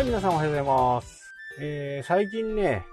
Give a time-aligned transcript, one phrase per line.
[0.00, 1.34] はい、皆さんおはようございます。
[1.60, 2.86] えー、最近ね、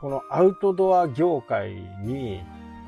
[0.00, 1.72] このアウトドア業界
[2.04, 2.40] に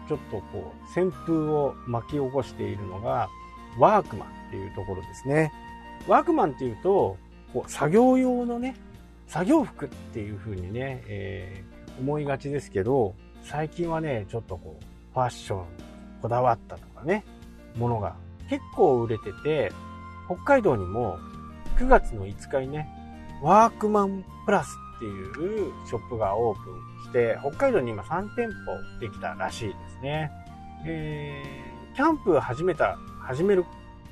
[0.08, 3.28] ちょっとこう旋風を巻き起こしているのが
[3.76, 5.52] ワークマンっていうところですね。
[6.06, 7.16] ワークマンっていうと、
[7.52, 8.76] こう作業用のね、
[9.26, 14.84] 作業服っていう風にね、えー思いがちですけど、最近はね、ちょっとこう、
[15.14, 15.64] ファッション
[16.22, 17.24] こだわったとかね、
[17.76, 18.14] ものが
[18.48, 19.72] 結構売れてて、
[20.26, 21.18] 北海道にも
[21.76, 22.88] 9月の5日にね、
[23.44, 30.30] ワークマンプラスっていうショップがオープンして、北海道に今3店舗できたらしいですね。
[30.86, 33.66] えー、キャンプ始めた、始める、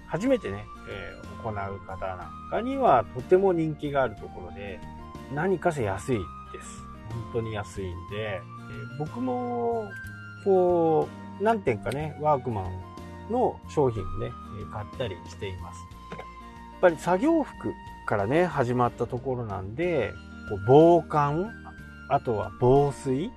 [0.07, 4.79] 初めてね、えー行う方なんかにはとても人気があるところで、
[5.35, 6.19] 何かせ安い
[6.53, 6.83] です。
[7.33, 9.89] 本当に安いんで、えー僕も、
[10.45, 11.09] こ
[11.41, 12.69] う、何点かね、ワークマ
[13.29, 14.31] ンの商品をね、
[14.71, 15.81] 買ったりしています。
[16.11, 16.19] や
[16.77, 17.73] っぱり作業服
[18.07, 20.13] からね、始まったところなんで、
[20.49, 21.51] こう防寒、
[22.09, 23.31] あとは防水、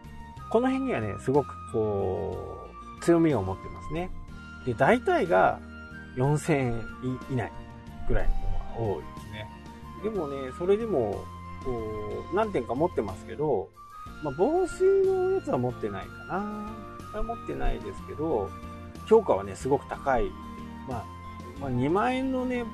[0.52, 2.68] この辺にはね、すごくこ
[3.00, 4.10] う、強みを持ってますね。
[4.66, 5.60] で、大体が
[6.18, 6.84] 4000円
[7.30, 7.52] 以内
[8.08, 9.50] ぐらいのものが多いですね。
[10.04, 11.24] でもね、それでも、
[11.64, 13.70] こう、何点か持ってますけど、
[14.24, 16.86] まあ、防水のやつは持ってないかな。
[17.14, 18.50] は持ってないですけど、
[19.08, 20.26] 評価はね、すごく高い。
[20.88, 21.06] まあ、
[21.60, 22.66] まあ、2万円のね、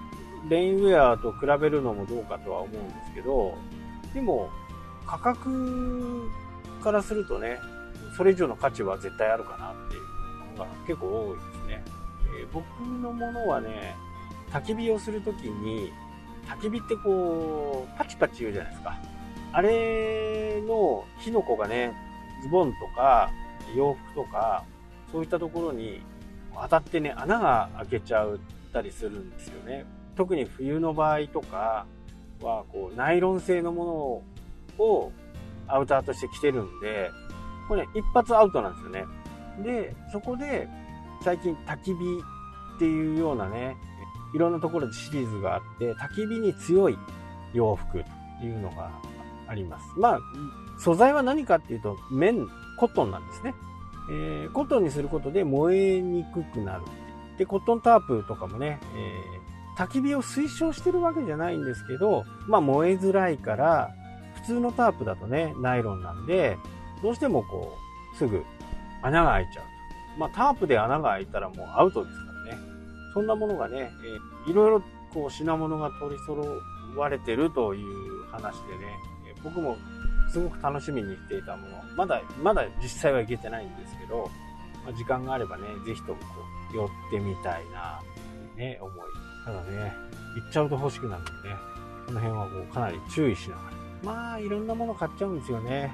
[0.49, 3.53] レインウェアと比べるのもどうかとは思うんですけど、
[4.13, 4.49] でも、
[5.05, 6.29] 価格
[6.81, 7.59] からするとね、
[8.17, 11.83] それ以上の価値は絶対あるかなっていうのが結構多いですね。
[12.39, 13.95] えー僕のものはね、
[14.51, 15.91] 焚き火をするときに、
[16.47, 18.97] 焚き火ってこう、パチパチ言うじゃないですか。
[19.53, 21.93] あれの火の粉がね、
[22.41, 23.29] ズボンとか
[23.75, 24.63] 洋服とか、
[25.11, 26.01] そういったところに
[26.53, 28.37] 当たってね、穴が開けちゃっ
[28.73, 29.85] たりするんですよね。
[30.15, 31.85] 特に冬の場合とか
[32.41, 34.23] は、こう、ナイロン製のも
[34.77, 35.11] のを
[35.67, 37.09] アウターとして着てるんで、
[37.67, 39.05] これね、一発アウトなんですよね。
[39.63, 40.67] で、そこで、
[41.23, 42.21] 最近焚き火
[42.75, 43.75] っていうようなね、
[44.33, 46.97] いろんなところでシリーズがあって、焚き火に強い
[47.53, 48.03] 洋服
[48.39, 48.91] というのが
[49.47, 49.85] あります。
[49.97, 50.19] まあ、
[50.79, 52.47] 素材は何かっていうと、綿、
[52.77, 53.53] コットンなんですね。
[54.09, 56.83] えーコットンにすることで燃えにくくなる。
[57.37, 59.40] で、コットンタープとかもね、えー
[59.77, 63.91] 焚き火を推奨してるわけじゃないんですけど、まあ燃えづらいから、
[64.35, 66.57] 普通のタープだとね、ナイロンなんで、
[67.01, 67.77] どうしてもこ
[68.13, 68.43] う、すぐ
[69.01, 69.71] 穴が開いちゃうと。
[70.19, 72.61] まあタープで穴が開いたらもうアウトですからね。
[73.13, 74.81] そんなものがね、えーいろいろ
[75.13, 76.43] こう品物が取り揃
[76.95, 79.77] われてるという話でね、え僕も
[80.31, 84.29] すごく楽しみにしていたもの、まだ、まだ実際は行けてないんですけど、
[84.85, 86.25] まあ、時間があればね、ぜひともこ
[86.73, 88.01] う、寄ってみたいな、
[88.55, 89.30] ね、思い。
[89.45, 89.93] ただね、
[90.35, 91.55] 行っちゃうと欲しくなるんでね、
[92.07, 93.71] この辺はこう、かなり注意しながら。
[94.03, 95.91] まあ、いろんなもの買っちゃうんですよね。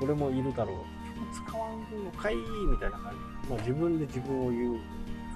[0.00, 0.76] これもいるだろう。
[1.16, 3.12] 今日使わんのかいみたいな感
[3.42, 3.48] じ。
[3.48, 4.78] まあ、自分で自分を言う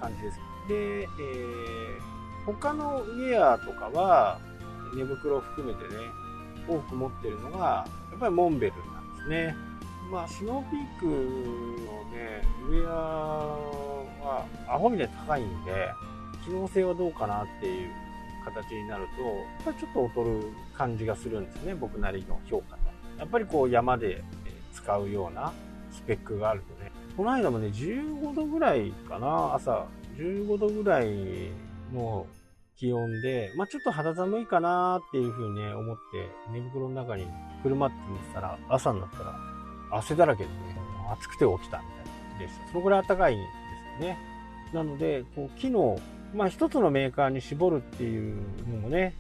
[0.01, 0.41] 感じです。
[0.69, 4.39] で、えー、他のウェアとかは、
[4.95, 6.01] 寝袋を含めてね、
[6.69, 9.57] 多く持ってるのが、やっぱりモンベルなんですね。
[10.11, 11.13] まあ、スノーピークの
[12.11, 12.93] ね、ウェア
[14.25, 15.93] はアホみたいに高いんで、
[16.49, 17.91] 機能性はどうかなっていう
[18.45, 22.83] 形になると、やっぱりちょっと劣る感じがするんですね、僕なりの評価と。
[23.19, 24.25] やっぱりこう山で
[24.73, 25.53] 使うような
[25.93, 29.87] スペックがあるとね、この間もね、15度ぐらいかな、朝、
[30.17, 31.51] 15度ぐらい
[31.93, 32.27] の
[32.77, 37.27] 気温で、まあちょっと肌寒いかなっていうふうにね、思って、寝袋の中に
[37.63, 39.39] 車って寝てたら、朝になったら
[39.91, 40.55] 汗だらけでね、
[41.13, 42.69] 暑くて起きたみたいな感じでした。
[42.69, 43.45] そのぐらい暖かいんで
[43.99, 44.19] すよね。
[44.73, 45.99] なので、こう、機能、
[46.35, 48.37] まあ一つのメーカーに絞るっていう
[48.69, 49.15] のもね、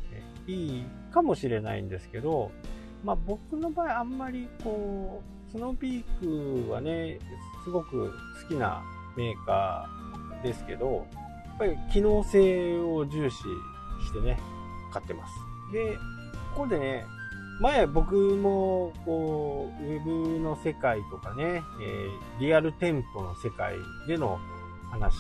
[0.47, 2.51] いいかもしれないんですけど、
[3.05, 7.19] まあ僕の場合あんまりこう、スノーピークはね、
[7.65, 8.83] すごく好きな
[9.16, 11.07] メーカーですけど、
[11.47, 14.39] やっぱり機能性を重視してね、
[14.93, 15.34] 買ってます。
[15.72, 15.97] で、
[16.54, 17.04] ここでね、
[17.61, 23.75] 前僕もこう、ウェブの世界とかね、えーリアル店舗の世界
[24.07, 24.39] での
[24.91, 25.16] 話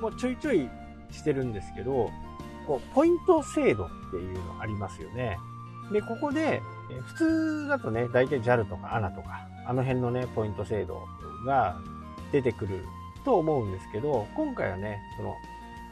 [0.00, 0.68] もちょいちょい
[1.12, 2.10] してるんですけど、
[2.66, 5.38] こう、ポイント制度っていうのありますよね。
[5.92, 6.62] で、ここで、
[7.06, 11.02] 普通だとね、大体 JAL とか ANA とか、あの辺のね、ポイント制度
[11.46, 11.76] が
[12.32, 12.84] 出てくる
[13.24, 15.34] と思うんですけど、今回はね、その、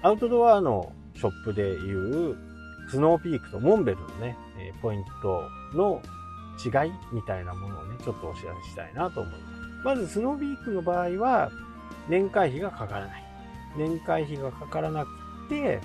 [0.03, 2.37] アウトドアのショップでいう、
[2.91, 4.37] スノーピークとモンベルのね、
[4.81, 5.43] ポイント
[5.75, 6.00] の
[6.65, 9.85] 違いみたいなものをね、ちょっとお知らせしたいなと思います。
[9.85, 11.50] まず、スノーピークの場合は、
[12.09, 13.28] 年会費がかからない。
[13.76, 15.11] 年会費がかからなく
[15.49, 15.81] て、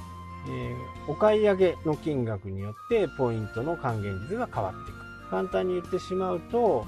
[0.48, 5.04] えー、お買い上げの金額によってポイントの還元率が変わっていく。
[5.30, 6.86] 簡単に言ってしまうと、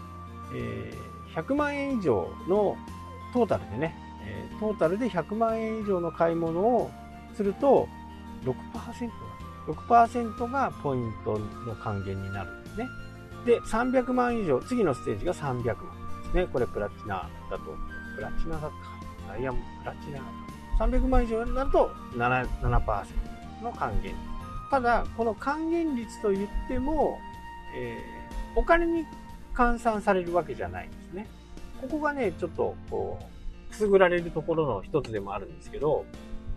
[0.54, 2.78] えー、100万円以上の
[3.34, 6.92] トータルでね、えー、トータルで100万円以上の買い物を
[7.36, 7.88] すると
[8.44, 12.88] 6%が、6%がポイントの還元になるんですね。
[13.46, 15.66] で、300万以上、次のステージが300万
[16.24, 16.48] ですね。
[16.52, 17.64] これプラチナだと、
[18.16, 18.74] プラチナだったか。
[19.28, 20.45] ダイヤモンド、プラチナだった。
[20.80, 23.06] 300万以上になると 7%, 7
[23.64, 24.14] の還元。
[24.70, 27.20] ただ、この還元率といっても、
[27.78, 29.06] えー、お金に
[29.54, 31.28] 換算されるわけじゃないんですね。
[31.82, 36.06] ここがね、ちょっと、こう、くすぐられるところの一つでもあるんですけど、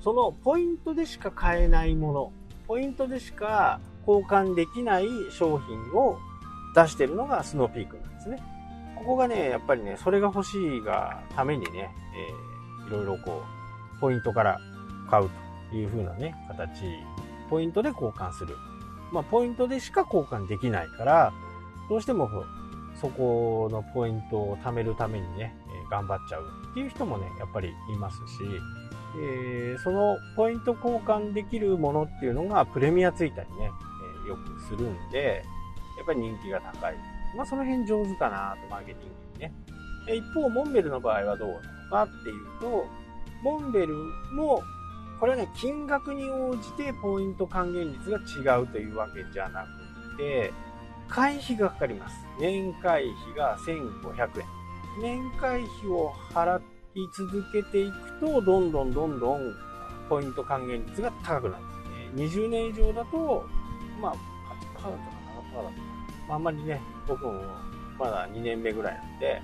[0.00, 2.32] そのポイントでしか買えないもの、
[2.66, 6.18] ポイントでしか交換できない商品を
[6.74, 8.42] 出してるのがスノーピークなんですね。
[8.96, 11.90] ここがね、やっぱりね、それが欲しいがためにね、
[12.80, 13.57] えー、いろいろこう、
[14.00, 14.60] ポイントから
[15.10, 15.30] 買う
[15.70, 16.82] という風なね、形、
[17.50, 18.56] ポイントで交換する。
[19.12, 21.32] まあ、ポイントでしか交換できないから、
[21.88, 22.28] どうしても
[23.00, 25.54] そこのポイントを貯めるためにね、
[25.90, 28.22] 頑張っちゃうっていう人もね、やっぱりいますし、
[29.16, 33.70] えー、そのポイント交換できるものっていうのがプレミアついたりね、
[34.24, 35.42] えー、よくするんで、
[35.96, 36.96] やっぱり人気が高い。
[37.36, 39.52] まあその辺上手かなと、マーケティングにね。
[40.14, 42.86] 一方、モンベルの場合はどうなのかっていうと、
[43.42, 43.94] モンベル
[44.32, 44.62] も、
[45.20, 48.10] これはね、金額に応じてポイント還元率
[48.44, 49.64] が違うというわけじゃな
[50.14, 50.52] くて、
[51.08, 52.16] 会費がかかります。
[52.38, 54.46] 年会費が1500円。
[55.00, 56.60] 年会費を払
[56.94, 59.54] い続けていくと、どんどんどんどん
[60.08, 61.64] ポイント還元率が高くなる。
[62.14, 63.46] 20年以上だと、
[64.00, 64.16] まあ、8%
[64.74, 65.68] とか7%だと
[66.28, 67.42] か、あんまりね、僕も
[67.98, 69.42] まだ2年目ぐらいなんで、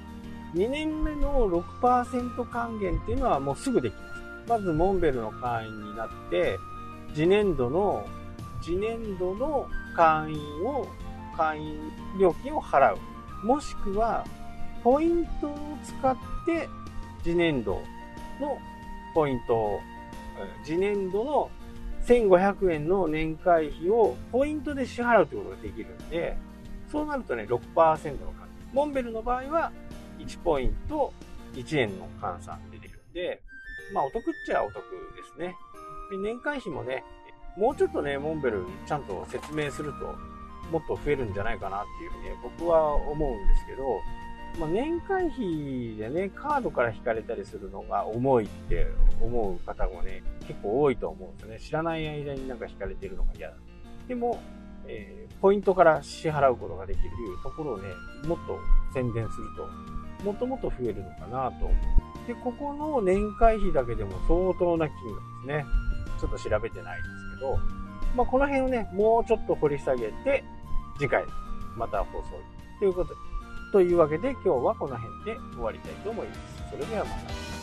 [0.55, 1.49] 2年目の
[1.81, 4.15] 6%還元っていうのはもうすぐできます。
[4.49, 6.59] まず、モンベルの会員になって、
[7.12, 8.06] 次年度の、
[8.62, 9.67] 次年度の
[9.97, 10.87] 会員を、
[11.37, 11.79] 会員
[12.21, 13.47] 料金を払う。
[13.47, 14.25] もしくは、
[14.83, 16.69] ポイントを使って
[17.23, 17.81] 次年度
[18.39, 18.59] の
[19.15, 19.81] ポイントを、
[20.62, 21.51] 次年度の
[22.06, 26.37] 1500円の年会費をポイントで支払うということができるんで、
[26.93, 28.15] そうなるとね、6%の還元。
[28.75, 29.73] モンベルの場合は
[30.19, 31.12] 1ポイント
[31.55, 33.43] 1円の換算で出るんで、
[33.93, 34.81] まあお得っちゃお得で
[35.34, 35.55] すね。
[36.11, 37.05] で年会費もね、
[37.56, 40.16] もうちょっとね、モンベルちゃんと説明すると
[40.70, 44.00] もっと増えるんじゃないかなっていうふうに、ね、僕は思うんですけど、
[44.58, 48.87] まあ、年会費でね、カードから引かれたりするのが重いって
[49.20, 51.58] 思う方もね、結構多いと思うんですよね。
[51.60, 53.56] 知らない間になんか引かれてるのが嫌だ。
[54.08, 54.40] でも、
[54.87, 57.88] えー、ポイントから支払うことができるというところをね、
[58.26, 58.58] もっと
[58.93, 59.69] 宣伝すると、
[60.25, 61.69] もともと増えるのかなと。
[62.26, 65.65] で、ここの年会費だけでも相当な金額ですね。
[66.21, 67.59] ちょっと調べてないですけど、
[68.17, 70.43] まあ、この辺をね、もうちょっと掘り下げて、
[70.99, 71.25] 次回、
[71.76, 72.31] また放送
[72.79, 73.21] ということで、
[73.73, 76.41] というわけで今日はこの辺で終わりたいと思います。
[76.70, 77.54] それではまた。